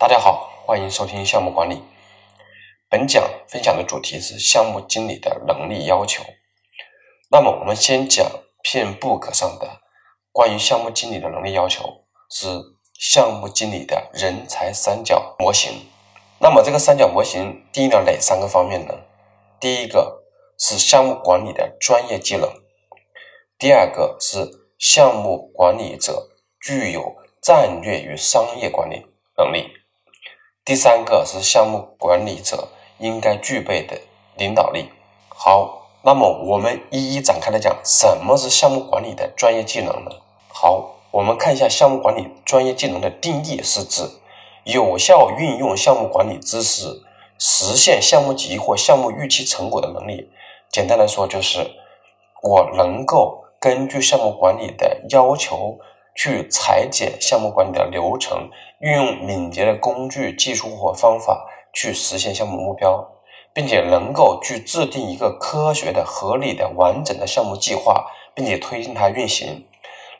[0.00, 1.82] 大家好，欢迎收听项目管理。
[2.88, 6.22] 本讲分享的主题是项目经理的能力要求。
[7.32, 8.24] 那么，我们先讲
[8.62, 9.80] 片 book 上的
[10.30, 12.46] 关于项目经理的能力要求，是
[12.96, 15.72] 项目经理的人才三角模型。
[16.38, 18.94] 那么，这个三角模型定义了哪三个方面呢？
[19.58, 20.22] 第一个
[20.60, 22.48] 是项目管理的专业技能，
[23.58, 26.28] 第二个是项目管理者
[26.60, 29.04] 具有战略与商业管理
[29.36, 29.72] 能力。
[30.68, 32.68] 第三个是项目管理者
[32.98, 33.98] 应该具备的
[34.36, 34.90] 领导力。
[35.30, 40.10] 好，那么我们一一展开来讲，什么是项目管理的专业技能呢？
[40.48, 44.02] 好，我们看一下项目管理专业技能的定义，是指
[44.64, 47.02] 有效运用项目管理知识，
[47.38, 50.30] 实现项目级或项目预期成果的能力。
[50.70, 51.66] 简单来说，就是
[52.42, 55.78] 我能够根据项目管理的要求。
[56.18, 58.50] 去裁剪项目管理的流程，
[58.80, 63.08] 运用敏捷的工具、技术或方法去实现项目目标，
[63.52, 69.64] 并且能够去制定一个科学的、合理的、完整的项目计划，并且推进它运行，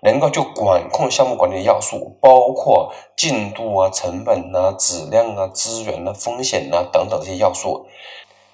[0.03, 7.89] 能够就管控项目管理的要素，包括进度啊、成本啊、质量啊、资源啊、风险啊等等这些要素，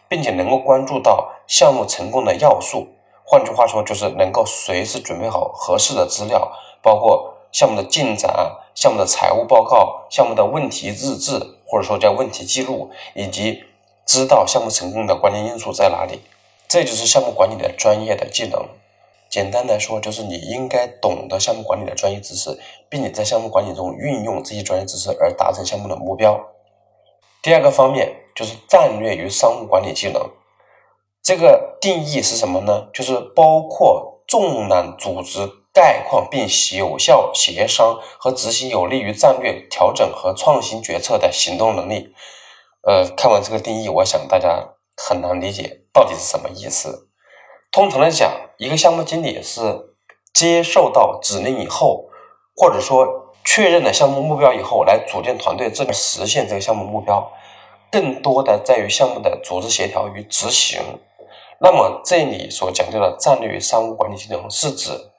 [0.08, 2.88] 并且能够关注到项目成功的要素。
[3.22, 7.32] 换句话说，就是能够随时准备好合适的资料，包括。
[7.54, 13.62] 项目的进展、项目的财务报告、项目的问题日志，或者说叫问题记录，以及
[14.04, 16.20] 知道项目成功的关键因素在哪里，
[16.66, 18.66] 这就是项目管理的专业的技能。
[19.30, 26.40] 简单来说，就是你应该懂得项目管理的专业知识，并且在项目管理中运用这些专业知识而达成项目的目标。
[27.40, 30.20] 第二个方面就是战略与商务管理技能，
[31.22, 32.88] 这个定义是什么呢？
[32.92, 35.48] 就是包括纵览组织。
[35.74, 42.14] 概况并有效协商和执行有利于战略调整和创新决策的行动能力。
[42.82, 47.08] 呃，看完这个定义，我想大家很难理解到底是什么意思。
[47.72, 49.96] 通常来讲，一个项目经理是
[50.32, 52.08] 接受到指令以后，
[52.54, 57.32] 或者说确认了项目目标以后，来组建团队，这个实现这个项目目标，
[57.90, 60.80] 更多的在于项目的组织协调与执行。
[61.58, 65.10] 那么这里所讲究的战略商务管理技能是指。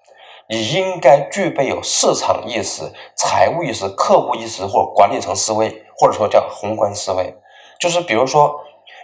[0.47, 2.83] 你应该具备有市场意识、
[3.16, 7.33] 财务意识、客户意识或管理层思维，或者说叫宏观思维。
[7.79, 8.59] 就是比如说，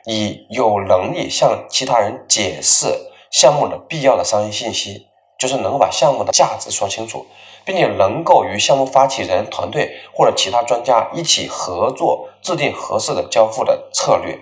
[0.06, 2.88] 你有能力向其他人解释
[3.32, 5.08] 项目的必要的商业信息，
[5.40, 7.26] 就是能够把项目的价值说清楚，
[7.66, 14.40] 并且能够与项目发起人团队或者其他专家一起合作，制定合适的交付的策略，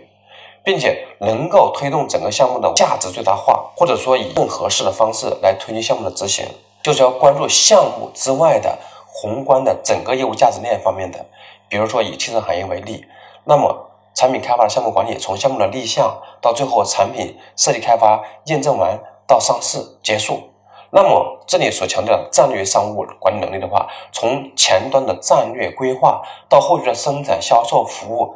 [0.66, 6.46] 并且能够推动整个项目的价值最大化，或者说以更合适的方式来推进项目的执行。
[6.82, 11.26] 就是要关注项目之外的宏观的整个业务价值链方面的，
[11.68, 13.06] 比如说以汽车行业为例，
[13.46, 20.50] 那么产品开发的项目管理，从项目的立项到最后产品设计开发、验证完到上市结束，
[20.92, 28.36] 那么这里所强调的战略商务管理能力的话，从前端的战略规划到后续的生产、销售、服务。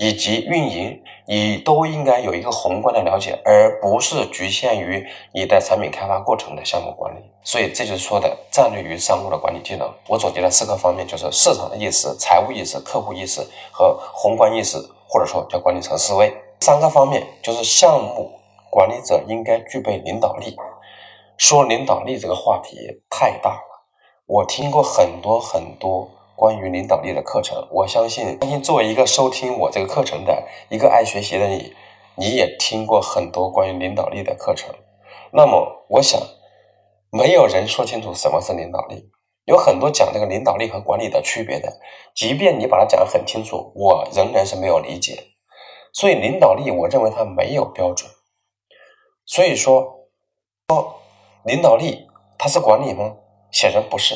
[0.00, 7.18] 以及运营，你都应该有一个宏观的了解，而不是局限于你的产品开发过程的项目管理。
[7.42, 9.92] 所以这就是说的战略与商务的管理技能。
[10.06, 16.34] 我总结了四个方面，就是市场的意识、财务意识、客户意识和宏观意识，或者说叫管理层思维。
[16.60, 18.30] 三个方面就是项目
[18.70, 20.56] 管理者应该具备领导力。
[21.36, 22.78] 说领导力这个话题
[23.10, 23.84] 太大了，
[24.26, 26.10] 我听过很多很多。
[26.38, 31.74] 关于领导力的课程，我相信，相信作为一个收听我这个课程的一个爱学习的你，
[32.14, 34.72] 你也听过很多关于领导力的课程。
[35.32, 36.22] 那么，我想，
[37.10, 39.10] 没有人说清楚什么是领导力。
[39.46, 41.80] 有很多讲这个领导力和管理的区别的，
[42.14, 45.18] 即便你把它讲得很清楚，我仍然是没有理解。
[45.92, 48.08] 所以，领导力，我认为它没有标准。
[49.26, 50.06] 所以说，
[50.68, 51.00] 说
[51.42, 52.06] 领导力
[52.38, 53.16] 它是管理吗？
[53.50, 54.14] 显然不是。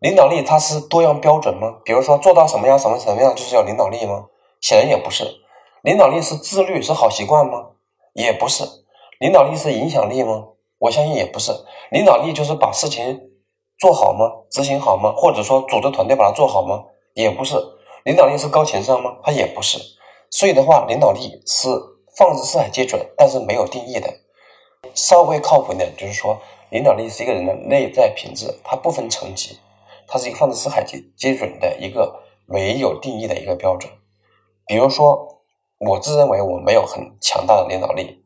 [0.00, 1.76] 领导力它是多样标准吗？
[1.84, 4.26] 比如说做到什么样什么什么样就是叫领导力吗？
[4.62, 5.24] 显然也不是。
[5.82, 7.72] 领导力是自律是好习惯吗？
[8.14, 8.64] 也不是。
[9.18, 10.44] 领导力是影响力吗？
[10.78, 11.52] 我相信也不是。
[11.90, 13.20] 领导力就是把事情
[13.78, 14.24] 做好吗？
[14.50, 15.12] 执行好吗？
[15.14, 16.82] 或者说组织团队把它做好吗？
[17.12, 17.56] 也不是。
[18.04, 19.18] 领导力是高情商吗？
[19.22, 19.78] 它也不是。
[20.30, 21.68] 所以的话，领导力是
[22.16, 24.08] 放之四海皆准，但是没有定义的。
[24.94, 26.38] 稍微靠谱一点就是说，
[26.70, 29.58] 领导力是一个人的内在品质，它不分层级。
[30.12, 33.92] 它是一个放之四海皆皆准的一个没有定义的一个标准。
[34.66, 35.38] 比如说，
[35.78, 38.24] 我自认为我没有很强大的领导力。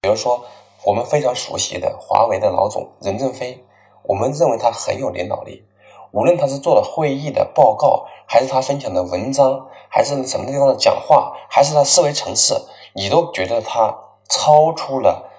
[0.00, 0.44] 比如说，
[0.84, 3.64] 我们非常熟悉的华为的老总任正非，
[4.02, 5.64] 我们认为他很有领导力。
[6.10, 12.66] 无论他是做了会议的报告，还是他分享的文章，还是什么地方的讲话，还是他思维层次，
[12.96, 13.96] 你都觉得他
[14.28, 15.30] 超出了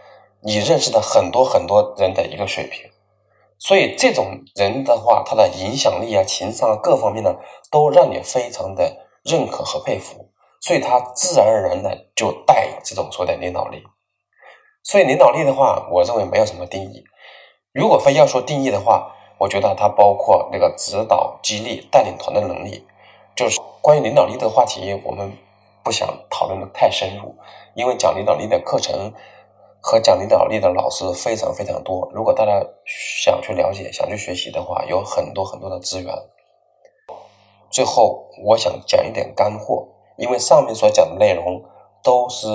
[0.41, 2.89] 你认识的很多很多人的一个水平。
[3.65, 7.33] 所以这种人的话，他的影响力啊、情商啊各方面呢，
[7.71, 10.31] 都让你非常的认可和佩服。
[10.60, 13.81] 所以他自然而然的就带这种说的领导力。
[14.83, 17.06] 所以领导力的话，我认为没有什么定义。
[17.71, 22.86] 如果非要说定义的话，我觉得它包括那个指导、激励、带领团队能力。
[23.33, 25.38] 就是关于领导力的话题，我们
[25.83, 27.33] 不想讨论的太深入，
[27.75, 29.13] 因为讲领导力的课程
[29.83, 32.09] 和讲领导力的老师非常非常多。
[32.13, 32.65] 如果大家
[33.24, 36.15] 想去了解、想去学习的话，有很多很多的资源。
[37.69, 41.62] 最后，我想讲一点干货，因为上面所讲的内容
[42.01, 42.47] 都是。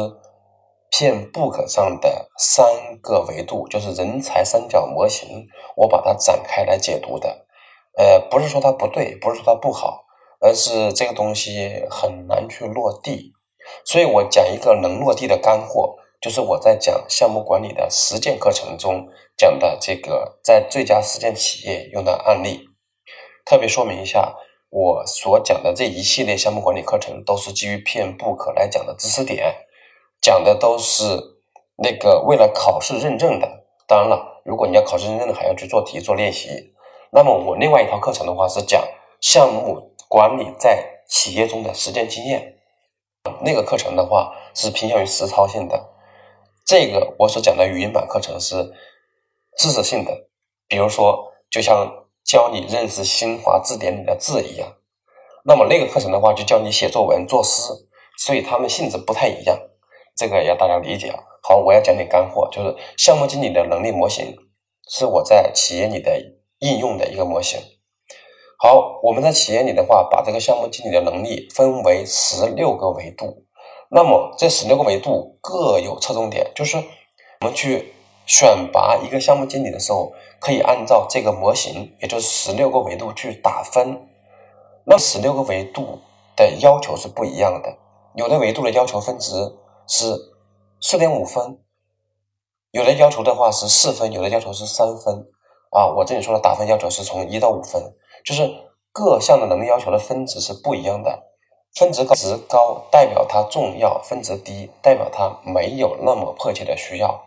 [0.90, 2.66] 片 book 上的三
[3.02, 5.46] 个维度就是人才三角模型，
[5.76, 7.44] 我把它展开来解读的。
[7.98, 10.06] 呃，不是说它不对，不是说它不好，
[10.40, 13.34] 而是这个东西很难去落地。
[13.84, 22.68] 所以我讲一个能落地的干货，就是我在讲项目管理的实践课程中讲的这个在最佳实践企业用的案例。
[23.44, 24.34] 特别说明一下，
[24.70, 29.66] 我所讲的这一系列项目管理课程都是基于片 book 来讲的知识点。
[30.20, 31.04] 讲的都是
[31.76, 33.66] 那个为了考试认证的。
[33.86, 36.74] 当然了，如果你要考试认证的，还要去做题做练习。
[37.12, 38.84] 那么我另外一套课程的话是讲
[39.20, 42.58] 项目管理在企业中的实践经验。
[43.42, 45.88] 那个课程的话是偏向于实操性的。
[46.68, 48.74] 这个我所讲的语音版课程是
[49.56, 50.28] 知识性的，
[50.68, 54.74] 比如说就像教你认识新华字典里的字一样。
[55.46, 57.72] 那么那个课程的话就教你写作文、作诗，
[58.18, 59.58] 所以它们性质不太一样。
[60.14, 61.18] 这个要大家理解啊。
[61.42, 64.36] 好，我要讲点干货，就是项目经理的能力模型，
[64.90, 66.20] 是我在企业里的
[66.58, 67.58] 应用的一个模型。
[68.58, 73.46] 好，我们在企业里的话，把这个项目经理的能力分为十六个维度。
[73.90, 76.76] 那么这十六个维度各有侧重点，就是
[77.40, 77.92] 我们去
[78.26, 84.08] 选拔一个项目经理的时候，可以按照这个模型，也就是十六个维度去打分。
[84.84, 86.00] 那十六个维度
[86.36, 87.76] 的要求是不一样的，
[88.14, 89.58] 有的维度的要求分值。
[89.90, 90.14] 是
[90.82, 91.60] 四点五分，
[92.72, 95.26] 有的要求的话是四分，有的要求是三分
[95.70, 95.86] 啊。
[95.96, 97.82] 我这里说的打分要求是从一到五分，
[98.22, 98.52] 就是
[98.92, 101.27] 各项的能力要求的分值是不一样的。
[101.74, 107.24] 分值高值高代表它重要，分值低代表它没有那么迫切的需要。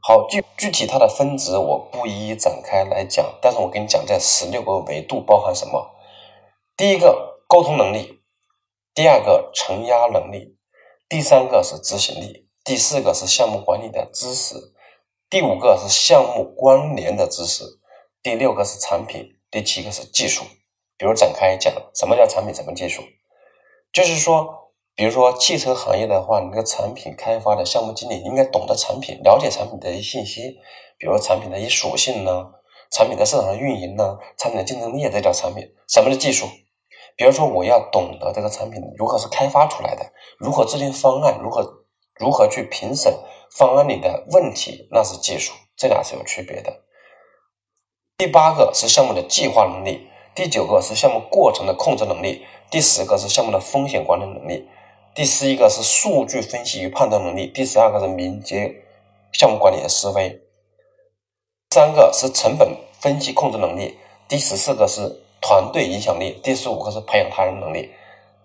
[0.00, 5.90] 好，具具体它的分值我不一一展开来讲，但是我跟你讲这十六个维度包含什么。
[6.76, 8.20] 第一个沟通能力，
[8.94, 10.56] 第二个承压能力。
[11.08, 14.54] 第三个是执行力，第四个是项目管理的知识，
[15.28, 17.64] 第五个是项目关联的知识，
[18.22, 20.44] 第六个是产品，第七个是技术。
[20.96, 22.54] 比如展开讲，什么叫产品？
[22.54, 23.02] 什么技术？
[23.92, 30.58] 就是说，比如说汽车行业的话，你那个产品开发的项目经理应该懂得产品，了解产品的一些信息，
[30.98, 32.50] 比如产品的一些属性呢，
[32.90, 35.68] 产品的市场的运营呢，产品的竞争力，这叫产品。
[35.88, 36.46] 什么是技术？
[37.16, 41.84] 比如说，我要懂得这个产品如何是开发出来的，如何制定方案，如何
[42.18, 43.12] 如何去评审
[43.50, 46.80] 方案里的问题，那是技术，这俩是有区别的。
[48.16, 54.66] 第八个是项目的计划能力，第九个是项目过程的控制能力，第十个是项目的风险管理能力，
[55.14, 58.74] 第十一个是数据分析与判断能力，第十二个是敏捷
[59.30, 60.40] 项目管理的思维，
[61.70, 65.20] 三个是成本分析控制能力，第十四个是。
[65.44, 67.90] 团队影响力，第十五个是培养他人能力，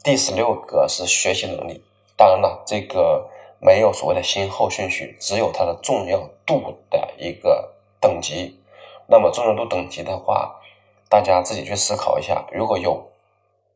[0.04, 1.84] 第十六个是学习能力。
[2.16, 3.30] 当然了，这个
[3.60, 8.60] 没有所谓的先后顺序，只有它的重要度的一个等级。
[9.06, 10.60] 那么重要度等级的话，
[11.08, 12.48] 大家自己去思考一下。
[12.52, 13.12] 如果有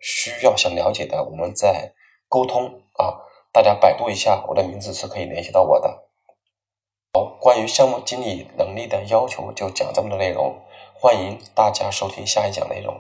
[0.02, 1.94] 需要想了解的，我们再
[2.28, 3.30] 沟通啊。
[3.54, 6.08] 大家百度一下，我的名字是可以联系到我的。
[7.14, 10.56] 好，关于项目经理能力的要求就讲这么多内容，
[10.94, 13.00] 欢迎大家收听下一讲内容。